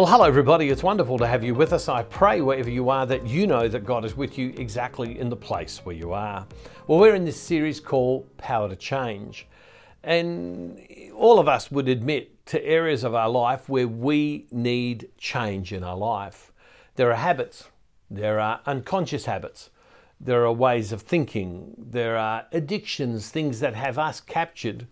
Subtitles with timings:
[0.00, 0.70] Well, hello, everybody.
[0.70, 1.86] It's wonderful to have you with us.
[1.86, 5.28] I pray wherever you are that you know that God is with you exactly in
[5.28, 6.46] the place where you are.
[6.86, 9.46] Well, we're in this series called Power to Change.
[10.02, 10.80] And
[11.14, 15.84] all of us would admit to areas of our life where we need change in
[15.84, 16.50] our life.
[16.94, 17.68] There are habits,
[18.10, 19.68] there are unconscious habits,
[20.18, 24.86] there are ways of thinking, there are addictions, things that have us captured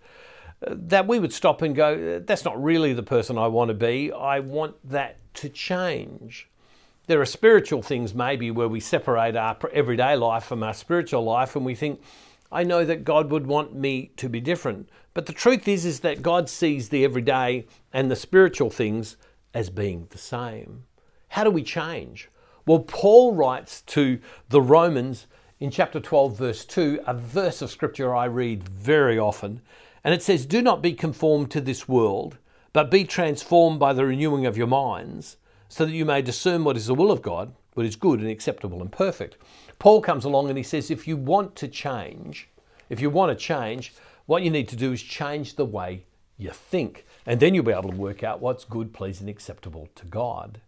[0.61, 4.13] that we would stop and go, that's not really the person I want to be.
[4.13, 6.49] I want that to change.
[7.07, 11.57] There are spiritual things, maybe, where we separate our everyday life from our spiritual life
[11.57, 12.01] and we think,
[12.51, 14.89] I know that God would want me to be different.
[15.15, 19.17] But the truth is, is that God sees the everyday and the spiritual things
[19.55, 20.85] as being the same.
[21.29, 22.31] How do we change?
[22.67, 25.27] Well, Paul writes to the Romans
[25.61, 29.61] in chapter 12, verse 2, a verse of scripture I read very often.
[30.05, 32.39] And it says, Do not be conformed to this world,
[32.73, 35.37] but be transformed by the renewing of your minds,
[35.69, 38.29] so that you may discern what is the will of God, what is good and
[38.29, 39.37] acceptable and perfect.
[39.79, 42.49] Paul comes along and he says, If you want to change,
[42.89, 43.95] if you want to change,
[44.27, 46.05] what you need to do is change the way
[46.37, 47.05] you think.
[47.27, 50.61] And then you'll be able to work out what's good, pleasing, acceptable to God.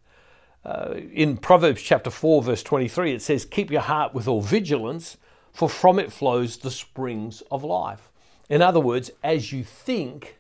[0.65, 5.17] Uh, in Proverbs chapter 4, verse 23, it says, Keep your heart with all vigilance,
[5.53, 8.10] for from it flows the springs of life.
[8.51, 10.37] In other words, as you think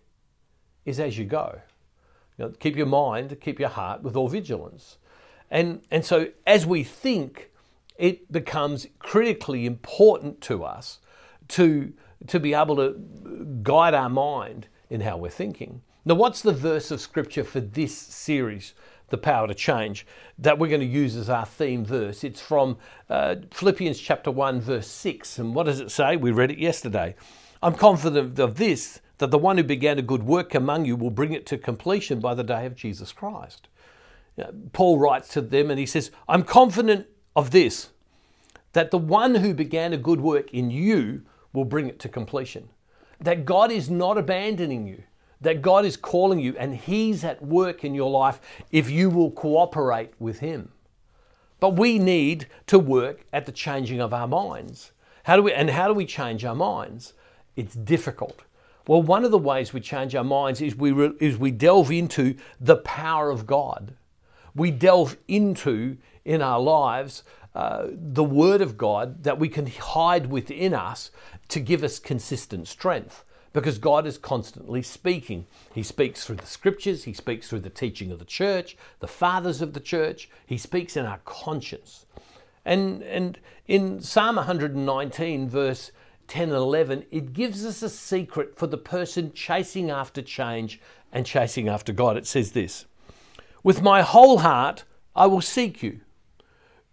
[0.84, 1.60] is as you go.
[2.36, 4.98] You know, keep your mind, keep your heart with all vigilance.
[5.50, 7.50] And, and so as we think,
[7.96, 10.98] it becomes critically important to us
[11.48, 11.92] to,
[12.26, 15.82] to be able to guide our mind in how we're thinking.
[16.04, 18.72] Now, what's the verse of scripture for this series,
[19.10, 20.06] The Power to Change,
[20.38, 22.24] that we're going to use as our theme verse?
[22.24, 22.78] It's from
[23.10, 25.38] uh, Philippians chapter 1, verse 6.
[25.38, 26.16] And what does it say?
[26.16, 27.14] We read it yesterday.
[27.62, 31.10] I'm confident of this, that the one who began a good work among you will
[31.10, 33.68] bring it to completion by the day of Jesus Christ.
[34.72, 37.90] Paul writes to them and he says, I'm confident of this,
[38.72, 42.70] that the one who began a good work in you will bring it to completion.
[43.20, 45.02] That God is not abandoning you,
[45.40, 48.40] that God is calling you and He's at work in your life
[48.70, 50.70] if you will cooperate with Him.
[51.58, 54.92] But we need to work at the changing of our minds.
[55.24, 57.12] How do we, and how do we change our minds?
[57.56, 58.42] It's difficult.
[58.86, 61.90] Well, one of the ways we change our minds is we, re- is we delve
[61.90, 63.94] into the power of God.
[64.54, 67.22] We delve into in our lives
[67.54, 71.10] uh, the Word of God that we can hide within us
[71.48, 75.46] to give us consistent strength because God is constantly speaking.
[75.74, 79.60] He speaks through the scriptures, He speaks through the teaching of the church, the fathers
[79.60, 82.06] of the church, He speaks in our conscience.
[82.64, 85.90] And, and in Psalm 119, verse
[86.30, 90.80] 10 and 11, it gives us a secret for the person chasing after change
[91.12, 92.16] and chasing after God.
[92.16, 92.86] It says this
[93.64, 94.84] With my whole heart,
[95.16, 96.00] I will seek you.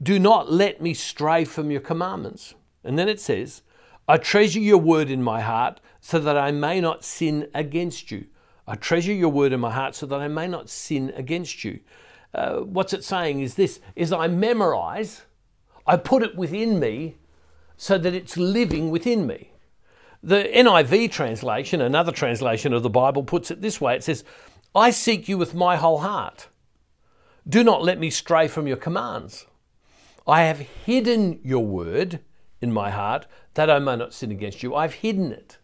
[0.01, 2.55] Do not let me stray from your commandments.
[2.83, 3.61] And then it says,
[4.07, 8.25] I treasure your word in my heart so that I may not sin against you.
[8.65, 11.81] I treasure your word in my heart so that I may not sin against you.
[12.33, 15.23] Uh, what's it saying is this is I memorize,
[15.85, 17.17] I put it within me
[17.77, 19.51] so that it's living within me.
[20.23, 24.23] The NIV translation, another translation of the Bible, puts it this way it says,
[24.75, 26.47] I seek you with my whole heart.
[27.47, 29.45] Do not let me stray from your commands.
[30.27, 32.19] I have hidden your word
[32.59, 34.75] in my heart that I may not sin against you.
[34.75, 35.57] I've hidden it.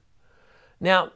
[0.80, 1.12] Now,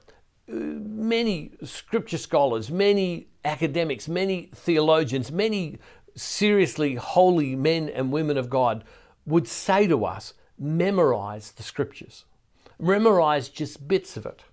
[0.50, 5.78] uh, many scripture scholars, many academics, many theologians, many
[6.16, 8.84] seriously holy men and women of God
[9.26, 12.26] would say to us memorize the scriptures.
[12.80, 14.44] Memorize just bits of it.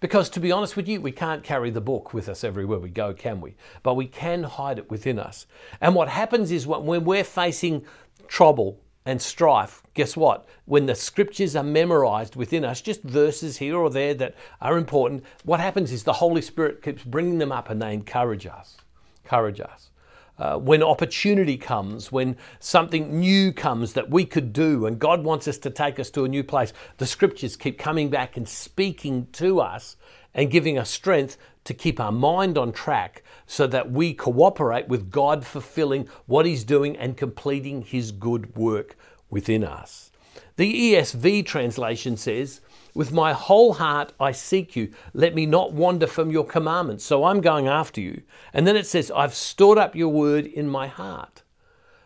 [0.00, 2.88] Because to be honest with you, we can't carry the book with us everywhere we
[2.88, 3.56] go, can we?
[3.82, 5.46] But we can hide it within us.
[5.80, 7.84] And what happens is when we're facing
[8.28, 10.46] trouble and strife, guess what?
[10.66, 15.24] When the scriptures are memorized within us, just verses here or there that are important,
[15.44, 18.76] what happens is the Holy Spirit keeps bringing them up and they encourage us.
[19.24, 19.90] Encourage us
[20.38, 25.48] uh, when opportunity comes, when something new comes that we could do, and God wants
[25.48, 29.26] us to take us to a new place, the scriptures keep coming back and speaking
[29.32, 29.96] to us
[30.34, 35.10] and giving us strength to keep our mind on track so that we cooperate with
[35.10, 38.96] God fulfilling what He's doing and completing His good work
[39.30, 40.10] within us.
[40.56, 42.60] The ESV translation says,
[42.98, 44.90] with my whole heart I seek you.
[45.14, 47.04] Let me not wander from your commandments.
[47.04, 48.22] So I'm going after you.
[48.52, 51.44] And then it says, I've stored up your word in my heart.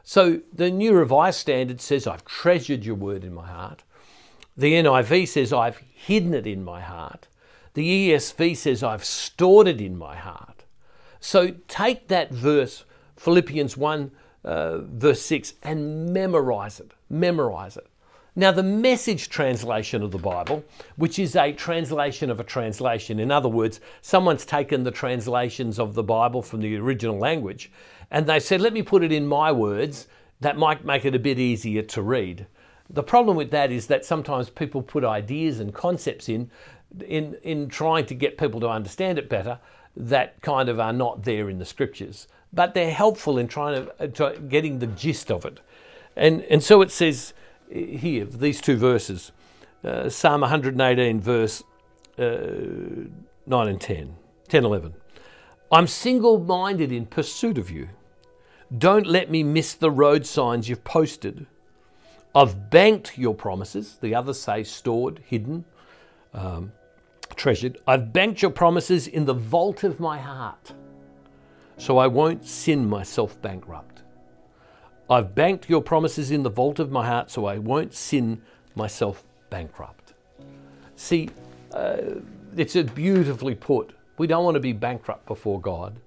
[0.02, 3.84] So the New Revised Standard says, I've treasured your word in my heart.
[4.54, 7.26] The NIV says, I've hidden it in my heart.
[7.72, 10.64] The ESV says, I've stored it in my heart.
[11.20, 12.84] So take that verse
[13.16, 14.10] Philippians 1,
[14.44, 16.92] uh, verse 6, and memorize it.
[17.08, 17.86] Memorize it.
[18.34, 20.64] Now, the message translation of the Bible,
[20.96, 25.94] which is a translation of a translation, in other words, someone's taken the translations of
[25.94, 27.70] the Bible from the original language
[28.12, 30.06] and they said, let me put it in my words,
[30.40, 32.46] that might make it a bit easier to read.
[32.90, 36.50] The problem with that is that sometimes people put ideas and concepts in,
[37.06, 39.58] in, in trying to get people to understand it better,
[39.96, 42.28] that kind of are not there in the scriptures.
[42.52, 45.60] But they're helpful in trying to, uh, to getting the gist of it.
[46.14, 47.32] And, and so it says,
[47.72, 49.32] here, these two verses
[49.84, 51.62] uh, Psalm 118, verse
[52.18, 52.24] uh,
[53.46, 54.14] 9 and 10,
[54.48, 54.94] 10, 11.
[55.70, 57.88] I'm single minded in pursuit of you.
[58.76, 61.46] Don't let me miss the road signs you've posted.
[62.34, 63.98] I've banked your promises.
[64.00, 65.64] The others say stored, hidden,
[66.32, 66.72] um,
[67.34, 67.78] treasured.
[67.86, 70.72] I've banked your promises in the vault of my heart,
[71.76, 74.02] so I won't sin myself bankrupt.
[75.10, 78.42] I've banked your promises in the vault of my heart so I won't sin
[78.74, 80.14] myself bankrupt.
[80.96, 81.28] See,
[81.72, 81.96] uh,
[82.56, 83.94] it's beautifully put.
[84.18, 85.98] We don't want to be bankrupt before God.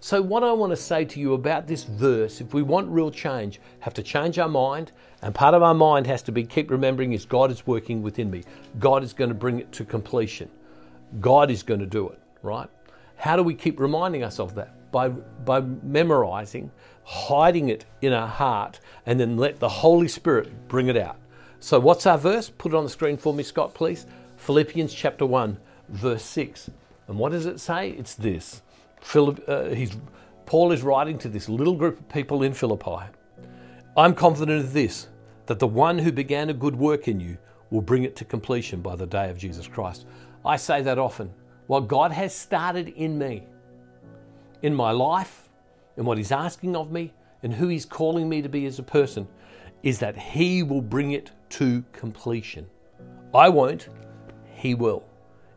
[0.00, 3.10] So, what I want to say to you about this verse, if we want real
[3.10, 4.92] change, have to change our mind,
[5.22, 8.30] and part of our mind has to be keep remembering is God is working within
[8.30, 8.44] me.
[8.78, 10.50] God is going to bring it to completion.
[11.20, 12.68] God is going to do it, right?
[13.16, 14.74] How do we keep reminding ourselves of that?
[14.94, 16.70] By by memorizing
[17.04, 21.16] hiding it in our heart, and then let the Holy Spirit bring it out.
[21.60, 22.50] So, what's our verse?
[22.50, 24.06] Put it on the screen for me, Scott, please.
[24.36, 25.58] Philippians chapter 1,
[25.88, 26.70] verse 6.
[27.08, 27.90] And what does it say?
[27.90, 28.62] It's this.
[29.00, 29.96] Philip, uh, he's,
[30.46, 33.10] Paul is writing to this little group of people in Philippi.
[33.96, 35.08] I'm confident of this,
[35.46, 37.38] that the one who began a good work in you
[37.70, 40.06] will bring it to completion by the day of Jesus Christ.
[40.44, 41.32] I say that often.
[41.66, 43.46] What God has started in me,
[44.64, 45.50] in my life,
[45.98, 47.12] and what He's asking of me
[47.42, 49.28] and who He's calling me to be as a person
[49.82, 52.66] is that He will bring it to completion.
[53.34, 53.88] I won't,
[54.54, 55.04] He will.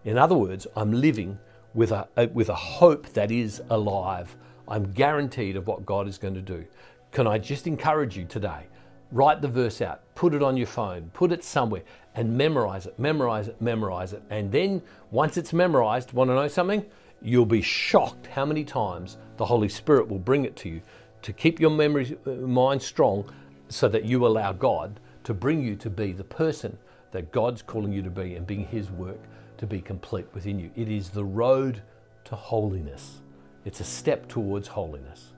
[0.04, 1.40] In other words, I'm living
[1.74, 4.36] with a, a, with a hope that is alive.
[4.68, 6.66] I'm guaranteed of what God is going to do.
[7.12, 8.68] Can I just encourage you today?
[9.14, 11.84] Write the verse out, put it on your phone, put it somewhere,
[12.16, 14.22] and memorize it, memorize it, memorize it.
[14.30, 14.82] And then
[15.12, 16.86] once it's memorized, want to know something?
[17.22, 20.82] You'll be shocked how many times the Holy Spirit will bring it to you
[21.24, 23.30] to keep your memory uh, mind strong
[23.70, 26.78] so that you allow God to bring you to be the person
[27.12, 29.20] that God's calling you to be and being His work
[29.58, 30.72] to be complete within you.
[30.76, 31.82] It is the road
[32.26, 33.22] to holiness,
[33.66, 35.34] it's a step towards holiness.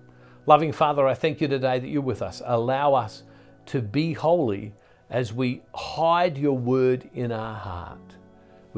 [0.45, 2.41] Loving Father, I thank you today that you're with us.
[2.45, 3.23] Allow us
[3.67, 4.73] to be holy
[5.09, 8.15] as we hide your word in our heart.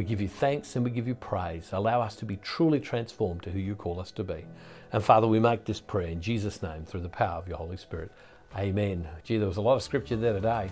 [0.02, 1.70] We give you thanks and we give you praise.
[1.72, 4.48] Allow us to be truly transformed to who you call us to be.
[4.92, 7.78] And Father, we make this prayer in Jesus' name through the power of your Holy
[7.78, 8.12] Spirit.
[8.58, 9.08] Amen.
[9.24, 10.72] Gee, there was a lot of scripture there today.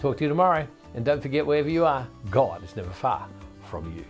[0.00, 0.66] Talk to you tomorrow.
[0.96, 3.28] And don't forget, wherever you are, God is never far
[3.70, 4.04] from you.